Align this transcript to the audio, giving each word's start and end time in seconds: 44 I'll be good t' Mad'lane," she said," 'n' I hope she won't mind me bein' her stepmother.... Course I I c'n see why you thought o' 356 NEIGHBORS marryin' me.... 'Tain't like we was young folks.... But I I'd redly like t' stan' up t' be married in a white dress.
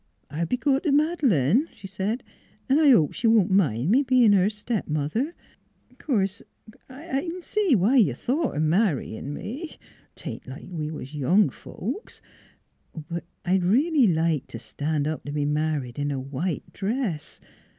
44 0.31 0.39
I'll 0.39 0.45
be 0.47 0.57
good 0.57 0.81
t' 0.81 0.89
Mad'lane," 0.89 1.67
she 1.75 1.85
said," 1.85 2.23
'n' 2.71 2.79
I 2.79 2.89
hope 2.89 3.13
she 3.13 3.27
won't 3.27 3.51
mind 3.51 3.91
me 3.91 4.01
bein' 4.01 4.33
her 4.33 4.49
stepmother.... 4.49 5.35
Course 5.99 6.41
I 6.89 7.19
I 7.19 7.21
c'n 7.21 7.43
see 7.43 7.75
why 7.75 7.97
you 7.97 8.15
thought 8.15 8.55
o' 8.55 8.57
356 8.57 8.61
NEIGHBORS 8.63 8.69
marryin' 8.71 9.33
me.... 9.35 9.77
'Tain't 10.15 10.47
like 10.47 10.69
we 10.71 10.89
was 10.89 11.13
young 11.13 11.49
folks.... 11.51 12.19
But 13.07 13.25
I 13.45 13.51
I'd 13.53 13.63
redly 13.63 14.07
like 14.07 14.47
t' 14.47 14.57
stan' 14.57 15.05
up 15.05 15.23
t' 15.23 15.29
be 15.29 15.45
married 15.45 15.99
in 15.99 16.09
a 16.09 16.19
white 16.19 16.73
dress. 16.73 17.39